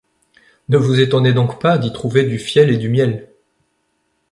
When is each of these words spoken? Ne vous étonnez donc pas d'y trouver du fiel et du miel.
Ne 0.67 0.77
vous 0.79 0.99
étonnez 0.99 1.31
donc 1.31 1.61
pas 1.61 1.77
d'y 1.77 1.93
trouver 1.93 2.23
du 2.23 2.39
fiel 2.39 2.71
et 2.71 2.77
du 2.77 2.89
miel. 2.89 3.29